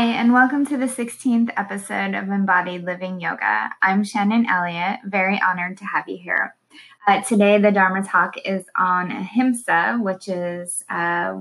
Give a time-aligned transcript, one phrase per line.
[0.00, 3.68] Hi, and welcome to the 16th episode of Embodied Living Yoga.
[3.82, 6.54] I'm Shannon Elliott, very honored to have you here.
[7.06, 11.40] Uh, today, the Dharma talk is on ahimsa, which is uh,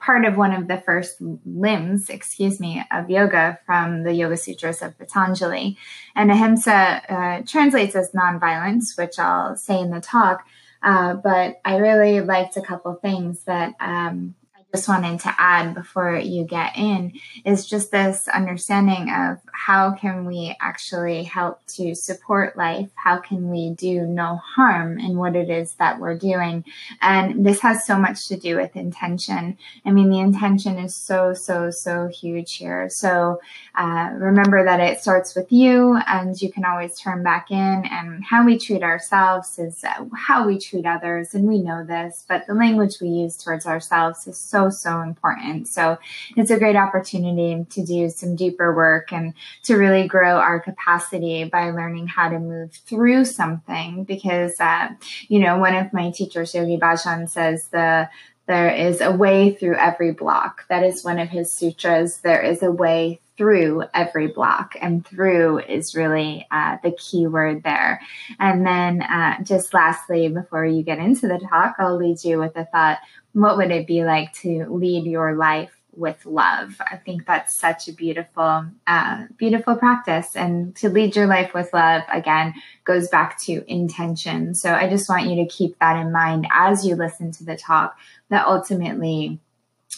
[0.00, 4.82] part of one of the first limbs, excuse me, of yoga from the Yoga Sutras
[4.82, 5.78] of Patanjali.
[6.16, 6.72] And ahimsa
[7.08, 10.44] uh, translates as nonviolence, which I'll say in the talk.
[10.82, 14.34] Uh, but I really liked a couple things that um,
[14.72, 17.12] just wanted to add before you get in
[17.44, 22.88] is just this understanding of how can we actually help to support life?
[22.94, 26.64] How can we do no harm in what it is that we're doing?
[27.00, 29.58] And this has so much to do with intention.
[29.84, 32.88] I mean the intention is so so so huge here.
[32.88, 33.40] So
[33.74, 37.84] uh, remember that it starts with you and you can always turn back in.
[37.90, 41.34] And how we treat ourselves is uh, how we treat others.
[41.34, 45.68] And we know this but the language we use towards ourselves is so so, important.
[45.68, 45.98] So
[46.36, 51.44] it's a great opportunity to do some deeper work and to really grow our capacity
[51.44, 54.04] by learning how to move through something.
[54.04, 54.88] Because, uh,
[55.28, 58.08] you know, one of my teachers, Yogi Bhajan, says the
[58.50, 60.64] there is a way through every block.
[60.68, 62.16] That is one of his sutras.
[62.16, 67.62] There is a way through every block, and through is really uh, the key word
[67.62, 68.00] there.
[68.40, 72.56] And then, uh, just lastly, before you get into the talk, I'll lead you with
[72.56, 72.98] a thought
[73.32, 76.80] what would it be like to lead your life with love?
[76.80, 80.36] I think that's such a beautiful, uh, beautiful practice.
[80.36, 82.54] And to lead your life with love, again,
[82.84, 84.54] goes back to intention.
[84.54, 87.56] So I just want you to keep that in mind as you listen to the
[87.56, 87.96] talk,
[88.28, 89.40] that ultimately,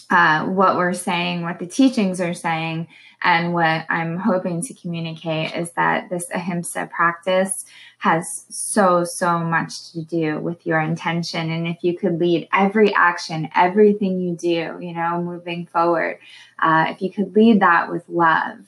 [0.09, 2.87] uh, what we're saying, what the teachings are saying,
[3.23, 7.65] and what I'm hoping to communicate is that this ahimsa practice
[7.99, 11.49] has so, so much to do with your intention.
[11.49, 16.19] And if you could lead every action, everything you do, you know, moving forward,
[16.61, 18.59] uh, if you could lead that with love,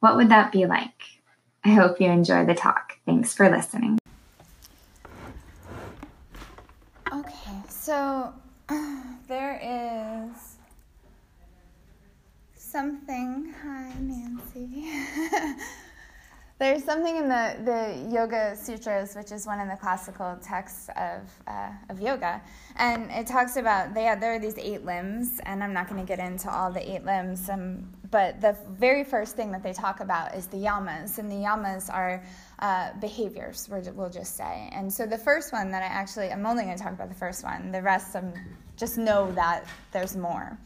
[0.00, 1.02] what would that be like?
[1.64, 2.98] I hope you enjoy the talk.
[3.06, 3.98] Thanks for listening.
[7.10, 8.34] Okay, so
[9.28, 10.53] there is
[12.74, 13.54] something.
[13.62, 14.90] Hi, Nancy.
[16.58, 21.22] There's something in the, the Yoga Sutras, which is one of the classical texts of,
[21.46, 22.42] uh, of yoga,
[22.74, 26.04] and it talks about they have, there are these eight limbs, and I'm not going
[26.04, 29.72] to get into all the eight limbs, um, but the very first thing that they
[29.72, 32.24] talk about is the yamas, and the yamas are
[32.58, 34.68] uh, behaviors, we'll just say.
[34.72, 37.14] And so the first one that I actually, I'm only going to talk about the
[37.14, 37.70] first one.
[37.70, 38.32] The rest, um,
[38.76, 40.58] just know that there's more.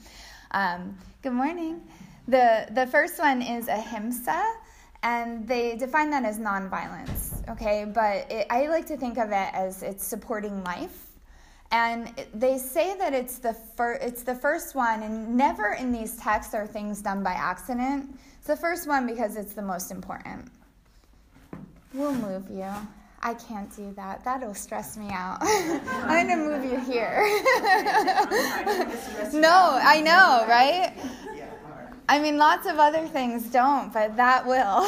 [0.50, 1.82] Um, good morning.
[2.26, 4.42] The, the first one is ahimsa,
[5.02, 7.84] and they define that as nonviolence, okay?
[7.84, 11.04] But it, I like to think of it as it's supporting life.
[11.70, 16.16] And they say that it's the, fir- it's the first one, and never in these
[16.16, 18.18] texts are things done by accident.
[18.38, 20.50] It's the first one because it's the most important.
[21.92, 22.72] We'll move you.
[23.22, 24.24] I can't do that.
[24.24, 25.38] That'll stress me out.
[25.42, 27.22] I'm to move you here.
[29.32, 30.94] no, I know, right?
[32.08, 34.82] I mean, lots of other things don't, but that will.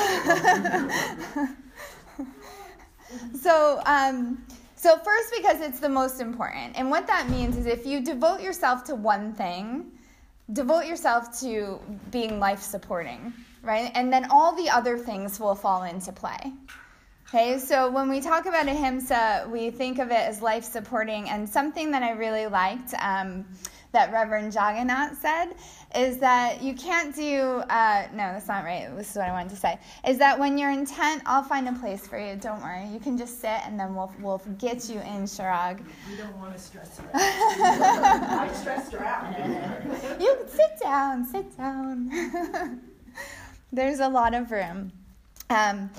[3.39, 4.43] so, um,
[4.77, 8.41] so first, because it's the most important, and what that means is if you devote
[8.41, 9.91] yourself to one thing,
[10.53, 11.79] devote yourself to
[12.11, 13.91] being life supporting, right?
[13.95, 16.55] And then all the other things will fall into play.
[17.33, 21.49] Okay, so when we talk about ahimsa, we think of it as life supporting, and
[21.49, 22.93] something that I really liked.
[23.01, 23.45] Um,
[23.93, 25.55] that Reverend Jagannath said
[25.97, 28.89] is that you can't do, uh, no, that's not right.
[28.97, 29.79] This is what I wanted to say.
[30.07, 32.37] Is that when you're intent, I'll find a place for you.
[32.37, 32.87] Don't worry.
[32.87, 35.85] You can just sit and then we'll, we'll get you in Shirag.
[36.09, 37.13] We don't want to stress her out.
[38.49, 40.21] I stressed her out.
[40.21, 42.81] you can sit down, sit down.
[43.73, 44.93] There's a lot of room.
[45.49, 45.91] Um,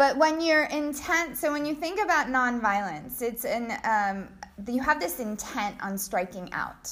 [0.00, 4.28] but when you're intent, so when you think about nonviolence, it's an, um,
[4.66, 6.90] you have this intent on striking out.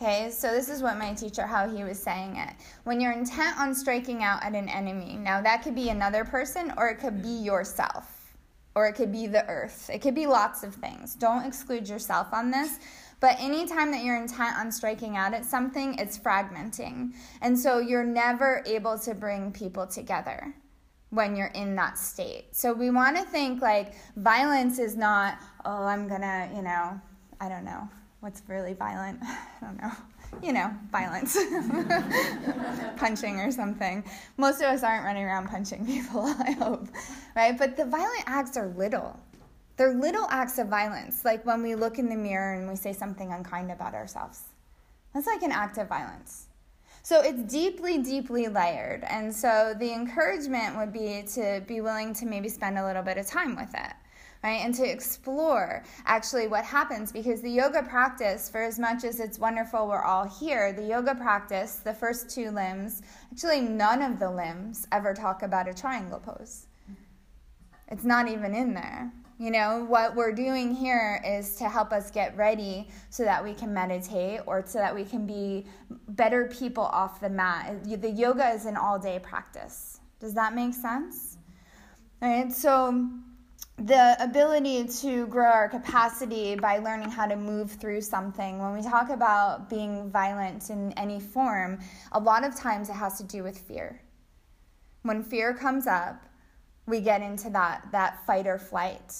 [0.00, 2.50] Okay, so this is what my teacher, how he was saying it.
[2.84, 6.72] When you're intent on striking out at an enemy, now that could be another person
[6.76, 8.36] or it could be yourself
[8.76, 9.90] or it could be the earth.
[9.92, 11.16] It could be lots of things.
[11.16, 12.78] Don't exclude yourself on this.
[13.18, 17.12] But anytime that you're intent on striking out at something, it's fragmenting.
[17.42, 20.54] And so you're never able to bring people together
[21.10, 22.46] when you're in that state.
[22.52, 27.00] So we want to think like violence is not, oh, I'm gonna, you know,
[27.40, 27.88] I don't know,
[28.20, 29.18] what's really violent?
[29.22, 29.92] I don't know.
[30.40, 31.36] You know, violence.
[32.96, 34.04] punching or something.
[34.36, 36.86] Most of us aren't running around punching people, I hope.
[37.34, 37.58] Right?
[37.58, 39.18] But the violent acts are little.
[39.76, 42.92] They're little acts of violence, like when we look in the mirror and we say
[42.92, 44.42] something unkind about ourselves.
[45.14, 46.46] That's like an act of violence.
[47.02, 49.04] So it's deeply, deeply layered.
[49.04, 53.18] And so the encouragement would be to be willing to maybe spend a little bit
[53.18, 53.92] of time with it
[54.42, 54.60] right?
[54.64, 59.38] And to explore actually what happens because the yoga practice, for as much as it's
[59.38, 63.02] wonderful we're all here, the yoga practice, the first two limbs,
[63.32, 66.66] actually none of the limbs ever talk about a triangle pose.
[67.88, 69.12] It's not even in there.
[69.40, 73.54] You know, what we're doing here is to help us get ready so that we
[73.54, 75.64] can meditate or so that we can be
[76.08, 77.82] better people off the mat.
[77.84, 80.00] The yoga is an all day practice.
[80.20, 81.38] Does that make sense?
[82.20, 83.08] All right, so
[83.78, 88.58] the ability to grow our capacity by learning how to move through something.
[88.58, 91.78] When we talk about being violent in any form,
[92.12, 94.02] a lot of times it has to do with fear.
[95.00, 96.26] When fear comes up,
[96.90, 99.14] we get into that, that fight or flight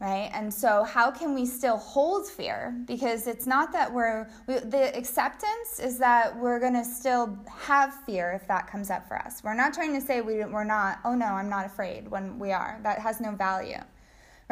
[0.00, 0.30] right?
[0.34, 2.74] And so how can we still hold fear?
[2.88, 7.94] Because it's not that we're we, the acceptance is that we're going to still have
[8.04, 9.44] fear if that comes up for us.
[9.44, 12.50] We're not trying to say we, we're not oh no i'm not afraid when we
[12.50, 12.80] are.
[12.82, 13.78] That has no value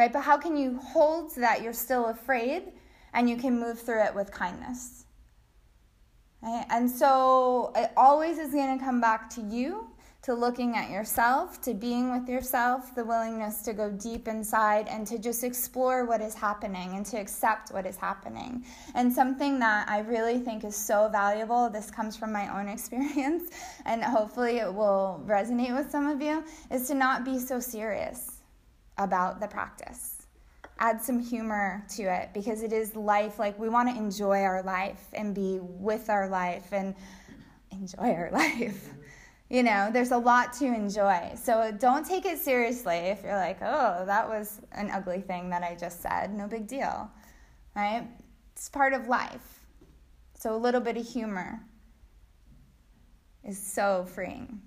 [0.01, 0.12] right?
[0.12, 2.73] But how can you hold that you're still afraid
[3.12, 5.05] and you can move through it with kindness?
[6.43, 6.65] Right?
[6.71, 9.90] and so it always is going to come back to you
[10.23, 15.07] to looking at yourself, to being with yourself, the willingness to go deep inside and
[15.07, 18.63] to just explore what is happening and to accept what is happening.
[18.95, 23.51] And something that I really think is so valuable, this comes from my own experience,
[23.87, 28.43] and hopefully it will resonate with some of you, is to not be so serious
[28.99, 30.27] about the practice.
[30.79, 33.39] Add some humor to it because it is life.
[33.39, 36.95] Like, we want to enjoy our life and be with our life and
[37.71, 38.91] enjoy our life.
[39.50, 41.32] You know, there's a lot to enjoy.
[41.35, 45.64] So don't take it seriously if you're like, oh, that was an ugly thing that
[45.64, 46.32] I just said.
[46.32, 47.11] No big deal,
[47.75, 48.06] right?
[48.52, 49.67] It's part of life.
[50.38, 51.61] So a little bit of humor
[53.44, 54.61] is so freeing.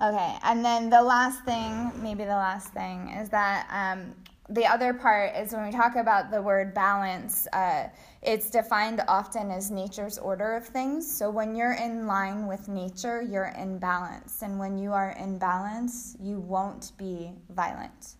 [0.00, 4.14] Okay, and then the last thing, maybe the last thing, is that um,
[4.50, 7.88] the other part is when we talk about the word balance, uh,
[8.20, 11.08] it's defined often as nature's order of things.
[11.10, 14.42] So when you're in line with nature, you're in balance.
[14.42, 18.16] And when you are in balance, you won't be violent.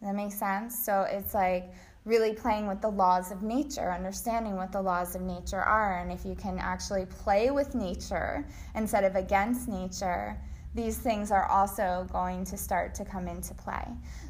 [0.00, 0.78] That makes sense?
[0.78, 1.72] So it's like
[2.04, 5.98] really playing with the laws of nature, understanding what the laws of nature are.
[5.98, 10.38] And if you can actually play with nature instead of against nature,
[10.78, 13.84] these things are also going to start to come into play.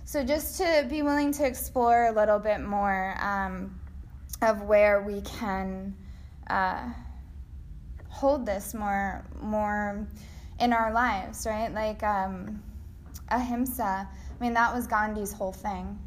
[0.06, 3.78] So, just to be willing to explore a little bit more um,
[4.40, 5.94] of where we can
[6.48, 6.88] uh,
[8.08, 10.08] hold this more, more
[10.58, 11.70] in our lives, right?
[11.70, 12.62] Like um,
[13.28, 14.08] ahimsa.
[14.08, 15.98] I mean, that was Gandhi's whole thing.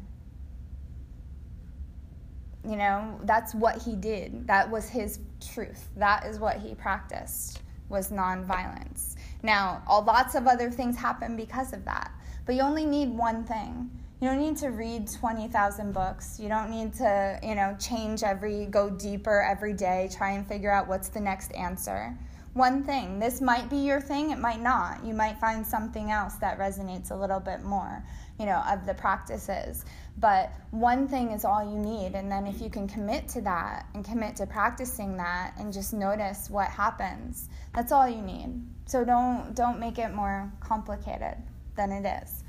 [2.68, 4.48] You know, that's what he did.
[4.48, 5.20] That was his
[5.54, 5.88] truth.
[5.96, 9.14] That is what he practiced was nonviolence.
[9.42, 12.12] Now, all, lots of other things happen because of that,
[12.46, 13.90] but you only need one thing.
[14.20, 16.38] You don't need to read 20,000 books.
[16.38, 20.70] You don't need to, you know, change every, go deeper every day, try and figure
[20.70, 22.16] out what's the next answer.
[22.54, 23.18] One thing.
[23.18, 25.04] This might be your thing, it might not.
[25.04, 28.04] You might find something else that resonates a little bit more,
[28.38, 29.86] you know, of the practices.
[30.18, 32.14] But one thing is all you need.
[32.14, 35.94] And then if you can commit to that and commit to practicing that and just
[35.94, 38.60] notice what happens, that's all you need.
[38.84, 41.36] So don't don't make it more complicated
[41.74, 42.44] than it is.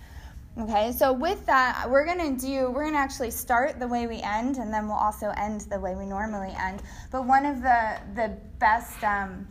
[0.55, 4.57] Okay, so with that, we're gonna do, we're gonna actually start the way we end,
[4.57, 6.83] and then we'll also end the way we normally end.
[7.11, 9.47] But one of the, the best, um,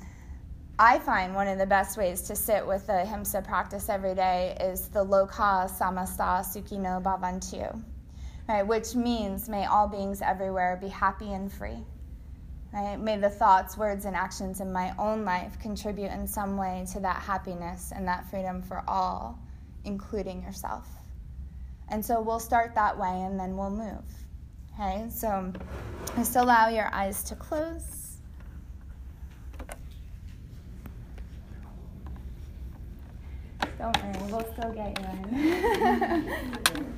[0.79, 4.57] I find one of the best ways to sit with the Ahimsa practice every day
[4.59, 7.83] is the Loka Samasta Sukhino Bhavantu,
[8.49, 11.85] right, which means may all beings everywhere be happy and free.
[12.73, 12.99] Right?
[12.99, 17.01] May the thoughts, words, and actions in my own life contribute in some way to
[17.01, 19.39] that happiness and that freedom for all,
[19.85, 20.89] including yourself.
[21.91, 24.05] And so we'll start that way and then we'll move.
[24.73, 25.53] Okay, so
[26.17, 28.02] just allow your eyes to close.
[33.83, 35.27] Don't worry, we'll still get you in.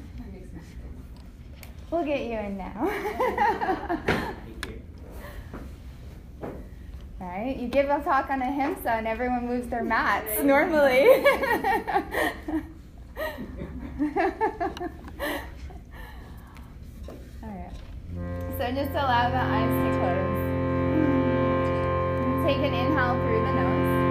[1.91, 2.75] we'll get you in now.
[7.19, 7.57] right?
[7.59, 11.09] You give a talk on ahimsa and everyone moves their mats normally.
[11.09, 11.25] All
[17.49, 17.73] right.
[18.59, 20.37] So just allow the eyes to close.
[22.45, 24.04] Take an inhale through the nose.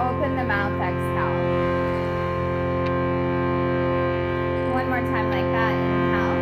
[0.00, 1.36] Open the mouth, exhale.
[4.72, 5.74] One more time like that.
[5.74, 6.40] Inhale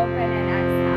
[0.00, 0.89] open and exhale.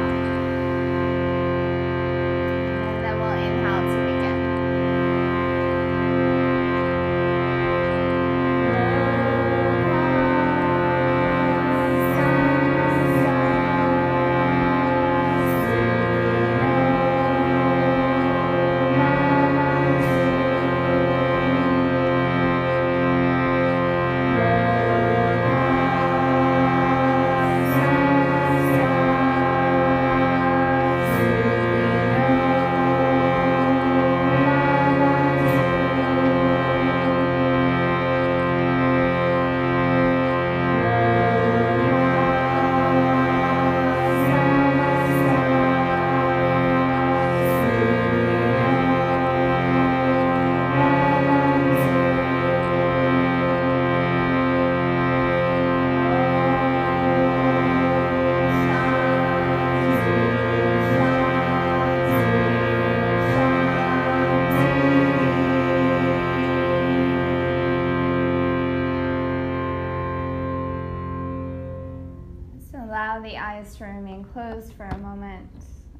[73.77, 75.49] To remain closed for a moment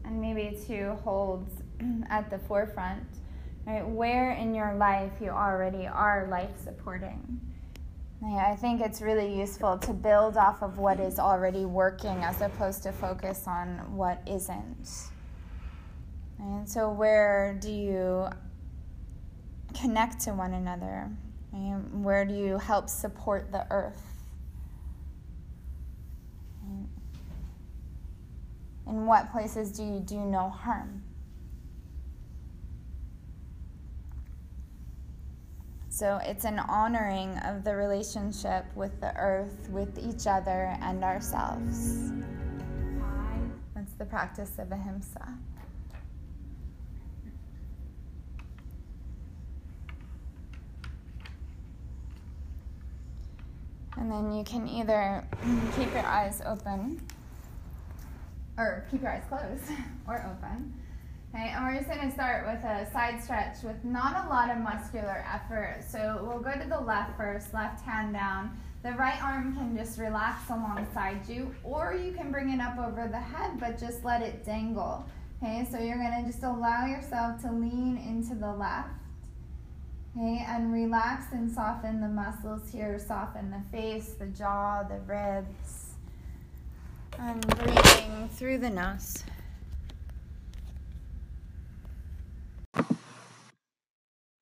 [0.05, 1.47] and maybe to hold
[2.09, 3.03] at the forefront,
[3.65, 3.87] right?
[3.87, 7.39] Where in your life you already are life supporting.
[8.21, 12.41] Yeah, I think it's really useful to build off of what is already working as
[12.41, 14.87] opposed to focus on what isn't.
[16.39, 18.27] And so, where do you
[19.73, 21.09] connect to one another?
[21.91, 24.12] Where do you help support the earth?
[28.87, 31.03] In what places do you do no harm?
[35.89, 42.11] So it's an honoring of the relationship with the earth, with each other, and ourselves.
[43.75, 45.37] That's the practice of ahimsa.
[53.95, 55.23] And then you can either
[55.75, 57.05] keep your eyes open
[58.57, 59.72] or keep your eyes closed
[60.07, 60.74] or open.
[61.36, 64.51] Okay, and we're just going to start with a side stretch with not a lot
[64.51, 65.83] of muscular effort.
[65.88, 68.55] So we'll go to the left first, left hand down.
[68.83, 73.07] The right arm can just relax alongside you, or you can bring it up over
[73.07, 75.05] the head, but just let it dangle.
[75.41, 78.89] Okay, so you're going to just allow yourself to lean into the left.
[80.15, 85.92] Okay, and relax and soften the muscles here, soften the face, the jaw, the ribs.
[87.20, 89.24] And breathing through the nose.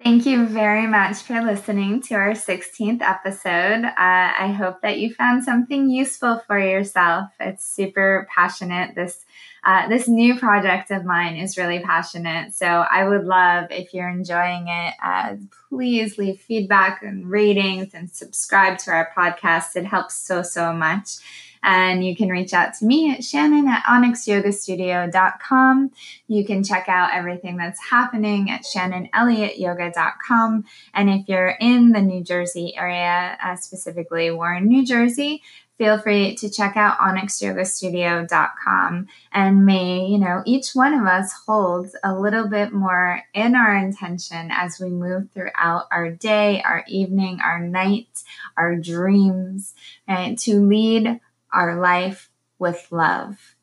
[0.03, 3.85] Thank you very much for listening to our 16th episode.
[3.85, 7.29] Uh, I hope that you found something useful for yourself.
[7.39, 8.95] It's super passionate.
[8.95, 9.23] This
[9.63, 12.55] uh, this new project of mine is really passionate.
[12.55, 15.35] So I would love if you're enjoying it, uh,
[15.69, 19.75] please leave feedback and ratings and subscribe to our podcast.
[19.75, 21.17] It helps so so much.
[21.63, 25.91] And you can reach out to me at Shannon at onyxyogastudio.com.
[26.27, 30.63] You can check out everything that's happening at shannonelliottyoga.com.
[30.93, 35.43] And if you're in the New Jersey area, uh, specifically Warren, New Jersey,
[35.81, 41.95] feel free to check out onyxyogastudio.com and may you know each one of us holds
[42.03, 47.39] a little bit more in our intention as we move throughout our day our evening
[47.43, 48.21] our night
[48.57, 49.73] our dreams
[50.07, 51.19] right to lead
[51.53, 52.29] our life
[52.59, 53.55] with love.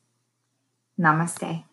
[0.99, 1.68] Namaste.